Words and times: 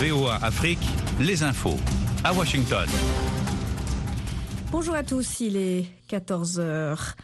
VOA 0.00 0.36
Afrique, 0.36 0.78
les 1.20 1.42
infos. 1.42 1.76
À 2.24 2.32
Washington. 2.32 2.88
Bonjour 4.72 4.94
à 4.94 5.02
tous, 5.02 5.40
il 5.40 5.58
est 5.58 5.84
14h. 6.08 7.16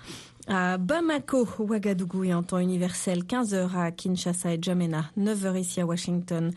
À 0.46 0.76
Bamako, 0.76 1.48
Ouagadougou 1.58 2.24
et 2.24 2.34
en 2.34 2.42
temps 2.42 2.58
universel, 2.58 3.22
15h 3.22 3.74
à 3.74 3.90
Kinshasa 3.92 4.52
et 4.52 4.58
Djamena, 4.60 5.06
9h 5.18 5.58
ici 5.58 5.80
à 5.80 5.86
Washington. 5.86 6.52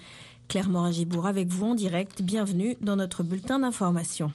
Claire 0.50 0.68
Morin-Gibourg 0.68 1.26
avec 1.26 1.48
vous 1.48 1.68
en 1.68 1.74
direct. 1.74 2.22
Bienvenue 2.22 2.76
dans 2.82 2.98
notre 2.98 3.24
bulletin 3.24 3.60
d'information. 3.60 4.34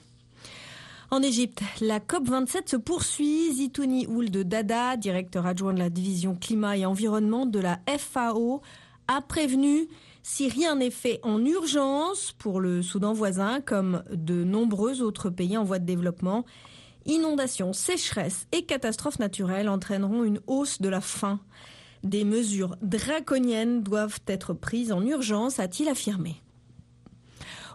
En 1.11 1.21
Égypte, 1.23 1.61
la 1.83 1.99
COP27 1.99 2.71
se 2.71 2.77
poursuit. 2.77 3.53
Zitouni 3.53 4.07
Ould 4.07 4.35
Dada, 4.35 4.97
directeur 4.97 5.45
adjoint 5.45 5.75
de 5.75 5.81
la 5.81 5.91
division 5.91 6.35
climat 6.35 6.79
et 6.79 6.87
environnement 6.87 7.45
de 7.45 7.59
la 7.59 7.79
FAO, 7.99 8.63
a 9.09 9.21
prévenu 9.21 9.89
si 10.23 10.49
rien 10.49 10.77
n'est 10.77 10.91
fait 10.91 11.21
en 11.23 11.45
urgence 11.45 12.33
pour 12.39 12.61
le 12.61 12.83
Soudan 12.83 13.13
voisin, 13.13 13.61
comme 13.61 14.03
de 14.11 14.43
nombreux 14.43 15.03
autres 15.03 15.31
pays 15.31 15.57
en 15.57 15.65
voie 15.65 15.79
de 15.79 15.85
développement, 15.85 16.45
inondations, 17.05 17.73
sécheresses 17.73 18.47
et 18.53 18.65
catastrophes 18.65 19.19
naturelles 19.19 19.69
entraîneront 19.69 20.25
une 20.25 20.41
hausse 20.47 20.81
de 20.81 20.89
la 20.89 21.03
faim. 21.03 21.41
Des 22.03 22.25
mesures 22.25 22.77
draconiennes 22.83 23.83
doivent 23.83 24.21
être 24.27 24.55
prises 24.55 24.93
en 24.93 25.05
urgence, 25.05 25.61
a-t-il 25.61 25.89
affirmé. 25.89 26.41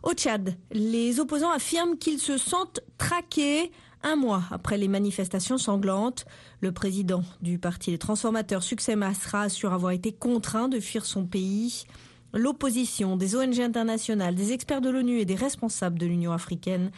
Au 0.01 0.13
Tchad, 0.13 0.55
les 0.71 1.19
opposants 1.19 1.51
affirment 1.51 1.97
qu'ils 1.97 2.19
se 2.19 2.37
sentent 2.37 2.79
traqués 2.97 3.71
un 4.03 4.15
mois 4.15 4.43
après 4.51 4.77
les 4.77 4.87
manifestations 4.87 5.57
sanglantes. 5.57 6.25
Le 6.61 6.71
président 6.71 7.23
du 7.41 7.59
parti 7.59 7.91
des 7.91 7.97
transformateurs, 7.97 8.63
Succès 8.63 8.95
Masra, 8.95 9.43
assure 9.43 9.73
avoir 9.73 9.91
été 9.91 10.11
contraint 10.11 10.69
de 10.69 10.79
fuir 10.79 11.05
son 11.05 11.25
pays. 11.25 11.85
L'opposition, 12.33 13.17
des 13.17 13.35
ONG 13.35 13.59
internationales, 13.59 14.35
des 14.35 14.51
experts 14.51 14.81
de 14.81 14.89
l'ONU 14.89 15.19
et 15.19 15.25
des 15.25 15.35
responsables 15.35 15.97
de 15.97 16.05
l'Union 16.05 16.31
africaine 16.31 16.91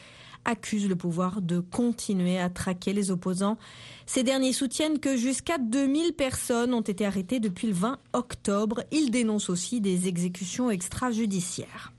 accusent 0.44 0.90
le 0.90 0.96
pouvoir 0.96 1.42
de 1.42 1.60
continuer 1.60 2.40
à 2.40 2.50
traquer 2.50 2.94
les 2.94 3.12
opposants. 3.12 3.58
Ces 4.06 4.24
derniers 4.24 4.54
soutiennent 4.54 5.00
que 5.00 5.16
jusqu'à 5.16 5.58
2000 5.58 6.14
personnes 6.14 6.74
ont 6.74 6.82
été 6.82 7.06
arrêtées 7.06 7.40
depuis 7.40 7.68
le 7.68 7.74
20 7.74 8.00
octobre. 8.14 8.84
Ils 8.92 9.12
dénoncent 9.12 9.50
aussi 9.50 9.82
des 9.82 10.08
exécutions 10.08 10.70
extrajudiciaires. 10.70 11.94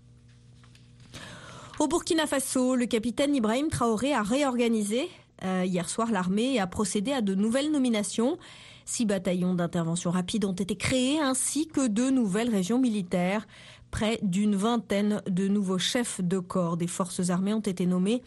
Au 1.78 1.88
Burkina 1.88 2.26
Faso, 2.26 2.76
le 2.76 2.86
capitaine 2.86 3.34
Ibrahim 3.34 3.68
Traoré 3.68 4.12
a 4.12 4.22
réorganisé 4.22 5.08
euh, 5.42 5.64
hier 5.64 5.88
soir 5.88 6.12
l'armée 6.12 6.54
et 6.54 6.60
a 6.60 6.66
procédé 6.66 7.12
à 7.12 7.22
de 7.22 7.34
nouvelles 7.34 7.72
nominations. 7.72 8.38
Six 8.84 9.06
bataillons 9.06 9.54
d'intervention 9.54 10.10
rapide 10.10 10.44
ont 10.44 10.52
été 10.52 10.76
créés 10.76 11.18
ainsi 11.18 11.66
que 11.66 11.88
deux 11.88 12.10
nouvelles 12.10 12.50
régions 12.50 12.78
militaires. 12.78 13.46
Près 13.90 14.18
d'une 14.22 14.54
vingtaine 14.54 15.22
de 15.26 15.48
nouveaux 15.48 15.78
chefs 15.78 16.20
de 16.20 16.38
corps 16.38 16.76
des 16.76 16.86
forces 16.86 17.30
armées 17.30 17.54
ont 17.54 17.60
été 17.60 17.86
nommés. 17.86 18.22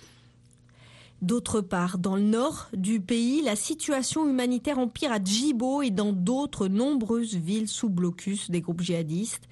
D'autre 1.21 1.61
part, 1.61 1.97
dans 1.97 2.15
le 2.15 2.23
nord 2.23 2.67
du 2.73 2.99
pays, 2.99 3.41
la 3.41 3.55
situation 3.55 4.27
humanitaire 4.27 4.79
empire 4.79 5.11
à 5.11 5.23
Djibo 5.23 5.81
et 5.81 5.91
dans 5.91 6.11
d'autres 6.11 6.67
nombreuses 6.67 7.35
villes 7.35 7.69
sous 7.69 7.89
blocus 7.89 8.51
des 8.51 8.61
groupes 8.61 8.81
djihadistes. 8.81 9.47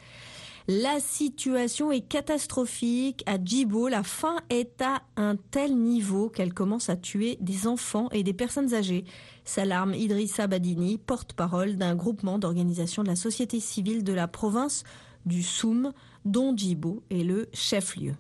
La 0.70 1.02
situation 1.02 1.92
est 1.92 2.08
catastrophique. 2.08 3.22
À 3.26 3.36
Djibo, 3.38 3.90
la 3.90 4.02
faim 4.02 4.38
est 4.50 4.82
à 4.82 5.02
un 5.18 5.36
tel 5.36 5.76
niveau 5.76 6.30
qu'elle 6.30 6.54
commence 6.54 6.88
à 6.88 6.96
tuer 6.96 7.38
des 7.42 7.68
enfants 7.68 8.08
et 8.14 8.24
des 8.24 8.34
personnes 8.34 8.74
âgées. 8.74 9.04
S'alarme 9.44 9.94
Idrissa 9.94 10.48
Badini, 10.48 10.98
porte-parole 10.98 11.76
d'un 11.76 11.96
groupement 11.96 12.40
d'organisations 12.40 13.04
de 13.04 13.10
la 13.10 13.18
société 13.18 13.60
civile 13.60 14.06
de 14.06 14.14
la 14.14 14.30
province 14.30 14.86
du 15.26 15.44
Soum, 15.44 15.92
dont 16.24 16.56
Djibo 16.56 17.04
est 17.10 17.24
le 17.24 17.50
chef-lieu. 17.52 18.16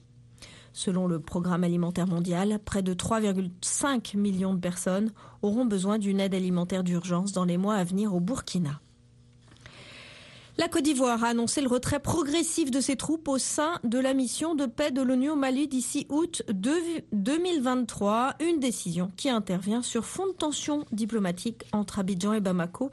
Selon 0.73 1.07
le 1.07 1.21
Programme 1.21 1.63
alimentaire 1.63 2.07
mondial, 2.07 2.59
près 2.65 2.81
de 2.81 2.93
3,5 2.93 4.17
millions 4.17 4.53
de 4.53 4.59
personnes 4.59 5.13
auront 5.43 5.65
besoin 5.65 5.97
d'une 5.97 6.19
aide 6.19 6.35
alimentaire 6.35 6.83
d'urgence 6.83 7.31
dans 7.31 7.45
les 7.45 7.57
mois 7.57 7.75
à 7.75 7.85
venir 7.85 8.13
au 8.13 8.19
Burkina. 8.19 8.81
La 10.59 10.67
Côte 10.67 10.83
d'Ivoire 10.83 11.23
a 11.23 11.29
annoncé 11.29 11.61
le 11.61 11.67
retrait 11.67 11.99
progressif 11.99 12.69
de 12.69 12.79
ses 12.79 12.95
troupes 12.95 13.27
au 13.27 13.39
sein 13.39 13.79
de 13.83 13.97
la 13.97 14.13
mission 14.13 14.53
de 14.53 14.67
paix 14.67 14.91
de 14.91 15.01
l'ONU 15.01 15.31
au 15.31 15.35
Mali 15.35 15.67
d'ici 15.67 16.05
août 16.09 16.43
2023, 16.51 18.35
une 18.39 18.59
décision 18.59 19.11
qui 19.17 19.31
intervient 19.31 19.81
sur 19.81 20.05
fond 20.05 20.27
de 20.27 20.33
tension 20.33 20.85
diplomatique 20.91 21.63
entre 21.71 21.97
Abidjan 21.97 22.33
et 22.33 22.39
Bamako 22.39 22.91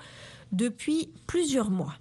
depuis 0.53 1.11
plusieurs 1.27 1.71
mois. 1.71 1.93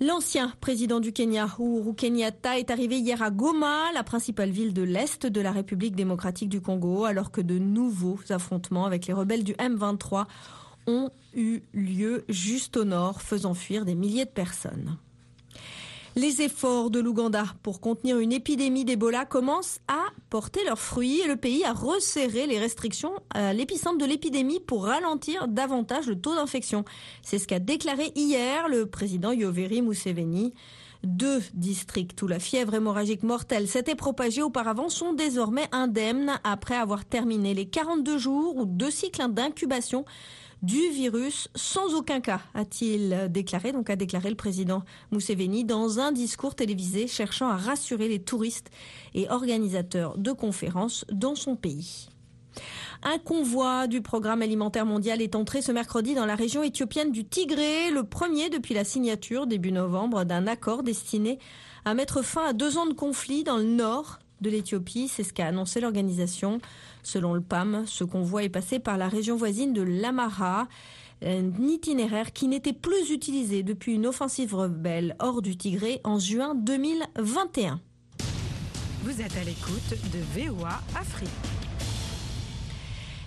L'ancien 0.00 0.52
président 0.60 0.98
du 0.98 1.12
Kenya, 1.12 1.46
Uhuru 1.60 1.94
Kenyatta, 1.94 2.58
est 2.58 2.72
arrivé 2.72 2.98
hier 2.98 3.22
à 3.22 3.30
Goma, 3.30 3.92
la 3.94 4.02
principale 4.02 4.50
ville 4.50 4.74
de 4.74 4.82
l'Est 4.82 5.26
de 5.26 5.40
la 5.40 5.52
République 5.52 5.94
démocratique 5.94 6.48
du 6.48 6.60
Congo, 6.60 7.04
alors 7.04 7.30
que 7.30 7.40
de 7.40 7.58
nouveaux 7.58 8.18
affrontements 8.30 8.84
avec 8.84 9.06
les 9.06 9.12
rebelles 9.12 9.44
du 9.44 9.52
M23 9.52 10.26
ont 10.86 11.10
eu 11.34 11.60
lieu 11.72 12.24
juste 12.28 12.76
au 12.76 12.84
nord, 12.84 13.22
faisant 13.22 13.54
fuir 13.54 13.84
des 13.84 13.94
milliers 13.94 14.24
de 14.24 14.30
personnes. 14.30 14.96
Les 16.16 16.42
efforts 16.42 16.90
de 16.90 17.00
l'Ouganda 17.00 17.44
pour 17.64 17.80
contenir 17.80 18.20
une 18.20 18.32
épidémie 18.32 18.84
d'Ebola 18.84 19.24
commencent 19.24 19.80
à 19.88 20.04
porter 20.30 20.62
leurs 20.64 20.78
fruits 20.78 21.20
et 21.20 21.26
le 21.26 21.34
pays 21.34 21.64
a 21.64 21.72
resserré 21.72 22.46
les 22.46 22.60
restrictions 22.60 23.14
à 23.30 23.52
l'épicentre 23.52 23.98
de 23.98 24.04
l'épidémie 24.04 24.60
pour 24.60 24.84
ralentir 24.84 25.48
davantage 25.48 26.06
le 26.06 26.20
taux 26.20 26.36
d'infection. 26.36 26.84
C'est 27.22 27.40
ce 27.40 27.48
qu'a 27.48 27.58
déclaré 27.58 28.12
hier 28.14 28.68
le 28.68 28.86
président 28.86 29.32
Yoweri 29.32 29.82
Museveni. 29.82 30.54
Deux 31.02 31.42
districts 31.52 32.22
où 32.22 32.28
la 32.28 32.38
fièvre 32.38 32.74
hémorragique 32.74 33.24
mortelle 33.24 33.66
s'était 33.66 33.96
propagée 33.96 34.40
auparavant 34.40 34.88
sont 34.88 35.14
désormais 35.14 35.68
indemnes 35.72 36.38
après 36.44 36.76
avoir 36.76 37.04
terminé 37.04 37.54
les 37.54 37.66
42 37.66 38.18
jours 38.18 38.56
ou 38.56 38.66
deux 38.66 38.92
cycles 38.92 39.28
d'incubation 39.30 40.04
du 40.64 40.88
virus 40.90 41.48
sans 41.54 41.94
aucun 41.94 42.20
cas, 42.20 42.40
a-t-il 42.54 43.28
déclaré, 43.30 43.72
donc 43.72 43.90
a 43.90 43.96
déclaré 43.96 44.30
le 44.30 44.34
président 44.34 44.82
Mousseveni 45.10 45.64
dans 45.64 46.00
un 46.00 46.10
discours 46.10 46.54
télévisé 46.54 47.06
cherchant 47.06 47.48
à 47.48 47.56
rassurer 47.56 48.08
les 48.08 48.22
touristes 48.22 48.70
et 49.14 49.28
organisateurs 49.28 50.16
de 50.16 50.32
conférences 50.32 51.04
dans 51.12 51.34
son 51.34 51.54
pays. 51.54 52.08
Un 53.02 53.18
convoi 53.18 53.88
du 53.88 54.00
programme 54.00 54.40
alimentaire 54.40 54.86
mondial 54.86 55.20
est 55.20 55.34
entré 55.34 55.60
ce 55.60 55.72
mercredi 55.72 56.14
dans 56.14 56.24
la 56.24 56.34
région 56.34 56.62
éthiopienne 56.62 57.12
du 57.12 57.26
Tigré, 57.26 57.90
le 57.90 58.04
premier 58.04 58.48
depuis 58.48 58.72
la 58.72 58.84
signature 58.84 59.46
début 59.46 59.72
novembre 59.72 60.24
d'un 60.24 60.46
accord 60.46 60.82
destiné 60.82 61.38
à 61.84 61.92
mettre 61.92 62.22
fin 62.22 62.46
à 62.46 62.52
deux 62.54 62.78
ans 62.78 62.86
de 62.86 62.94
conflit 62.94 63.44
dans 63.44 63.58
le 63.58 63.64
nord 63.64 64.18
de 64.44 64.50
l'Éthiopie. 64.50 65.08
C'est 65.08 65.24
ce 65.24 65.32
qu'a 65.32 65.48
annoncé 65.48 65.80
l'organisation. 65.80 66.60
Selon 67.02 67.34
le 67.34 67.40
PAM, 67.40 67.84
ce 67.86 68.04
convoi 68.04 68.44
est 68.44 68.48
passé 68.48 68.78
par 68.78 68.96
la 68.96 69.08
région 69.08 69.36
voisine 69.36 69.72
de 69.72 69.82
l'Amara, 69.82 70.68
un 71.24 71.50
itinéraire 71.60 72.32
qui 72.32 72.46
n'était 72.46 72.72
plus 72.72 73.10
utilisé 73.10 73.62
depuis 73.62 73.94
une 73.94 74.06
offensive 74.06 74.54
rebelle 74.54 75.16
hors 75.18 75.42
du 75.42 75.56
Tigré 75.56 76.00
en 76.04 76.18
juin 76.18 76.54
2021. 76.54 77.80
Vous 79.02 79.20
êtes 79.20 79.36
à 79.36 79.44
l'écoute 79.44 79.90
de 79.90 80.40
VOA 80.40 80.80
Afrique. 80.96 81.63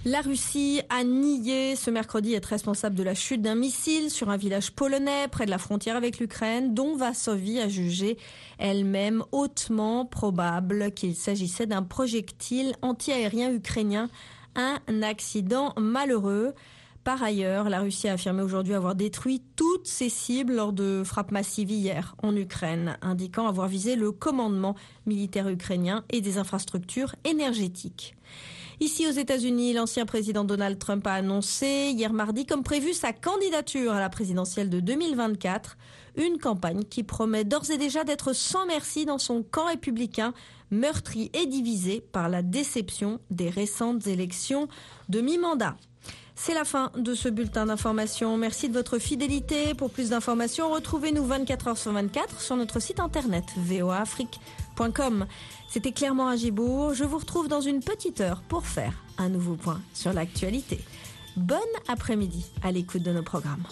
La 0.09 0.21
Russie 0.21 0.79
a 0.87 1.03
nié 1.03 1.75
ce 1.75 1.91
mercredi 1.91 2.33
être 2.33 2.45
responsable 2.45 2.95
de 2.95 3.03
la 3.03 3.13
chute 3.13 3.41
d'un 3.41 3.55
missile 3.55 4.09
sur 4.09 4.29
un 4.29 4.37
village 4.37 4.71
polonais 4.71 5.27
près 5.29 5.45
de 5.45 5.51
la 5.51 5.57
frontière 5.57 5.97
avec 5.97 6.19
l'Ukraine, 6.19 6.73
dont 6.73 6.95
Varsovie 6.95 7.59
a 7.59 7.67
jugé 7.67 8.17
elle-même 8.57 9.25
hautement 9.33 10.05
probable 10.05 10.93
qu'il 10.93 11.13
s'agissait 11.13 11.65
d'un 11.65 11.83
projectile 11.83 12.73
antiaérien 12.81 13.51
ukrainien, 13.51 14.09
un 14.55 14.79
accident 15.01 15.73
malheureux. 15.77 16.53
Par 17.03 17.21
ailleurs, 17.21 17.67
la 17.67 17.81
Russie 17.81 18.07
a 18.07 18.13
affirmé 18.13 18.43
aujourd'hui 18.43 18.75
avoir 18.75 18.95
détruit 18.95 19.41
toutes 19.57 19.87
ses 19.87 20.07
cibles 20.07 20.55
lors 20.55 20.71
de 20.71 21.03
frappes 21.03 21.31
massives 21.31 21.71
hier 21.71 22.15
en 22.23 22.33
Ukraine, 22.33 22.97
indiquant 23.01 23.45
avoir 23.45 23.67
visé 23.67 23.97
le 23.97 24.13
commandement 24.13 24.75
militaire 25.05 25.49
ukrainien 25.49 26.05
et 26.11 26.21
des 26.21 26.37
infrastructures 26.37 27.13
énergétiques. 27.25 28.15
Ici 28.79 29.07
aux 29.07 29.11
États-Unis, 29.11 29.73
l'ancien 29.73 30.05
président 30.05 30.43
Donald 30.43 30.77
Trump 30.77 31.07
a 31.07 31.13
annoncé 31.13 31.91
hier 31.95 32.13
mardi, 32.13 32.45
comme 32.45 32.61
prévu, 32.61 32.93
sa 32.93 33.11
candidature 33.11 33.91
à 33.91 33.99
la 33.99 34.09
présidentielle 34.09 34.69
de 34.69 34.79
2024. 34.79 35.77
Une 36.15 36.37
campagne 36.37 36.83
qui 36.83 37.01
promet 37.01 37.43
d'ores 37.43 37.71
et 37.71 37.79
déjà 37.79 38.03
d'être 38.03 38.33
sans 38.33 38.67
merci 38.67 39.05
dans 39.05 39.17
son 39.17 39.41
camp 39.41 39.65
républicain, 39.65 40.31
meurtri 40.69 41.31
et 41.33 41.47
divisé 41.47 42.01
par 42.11 42.29
la 42.29 42.43
déception 42.43 43.19
des 43.31 43.49
récentes 43.49 44.05
élections 44.05 44.67
de 45.09 45.21
mi-mandat. 45.21 45.75
C'est 46.35 46.53
la 46.53 46.63
fin 46.63 46.91
de 46.95 47.15
ce 47.15 47.29
bulletin 47.29 47.65
d'information. 47.65 48.37
Merci 48.37 48.69
de 48.69 48.73
votre 48.73 48.99
fidélité. 48.99 49.73
Pour 49.73 49.89
plus 49.89 50.11
d'informations, 50.11 50.71
retrouvez-nous 50.71 51.25
24 51.25 51.67
heures 51.69 51.77
sur 51.79 51.93
24 51.93 52.39
sur 52.39 52.55
notre 52.55 52.79
site 52.79 52.99
internet 52.99 53.45
C'était 55.67 55.91
clairement 55.91 56.27
à 56.27 56.35
Gibourg. 56.35 56.93
Je 56.93 57.03
vous 57.03 57.17
retrouve 57.17 57.47
dans 57.47 57.61
une 57.61 57.81
petite 57.81 58.21
heure 58.21 58.41
pour 58.47 58.65
faire 58.65 58.93
un 59.17 59.29
nouveau 59.29 59.55
point 59.55 59.81
sur 59.93 60.13
l'actualité. 60.13 60.79
Bon 61.35 61.55
après-midi 61.87 62.45
à 62.63 62.71
l'écoute 62.71 63.03
de 63.03 63.11
nos 63.11 63.23
programmes. 63.23 63.63